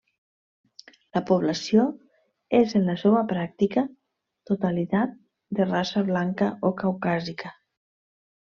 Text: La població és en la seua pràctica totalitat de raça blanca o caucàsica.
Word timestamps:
La 1.17 1.21
població 1.31 1.83
és 2.61 2.73
en 2.79 2.87
la 2.91 2.95
seua 3.03 3.21
pràctica 3.33 3.85
totalitat 4.53 5.15
de 5.61 5.71
raça 5.75 6.05
blanca 6.11 6.53
o 6.71 6.77
caucàsica. 6.81 7.57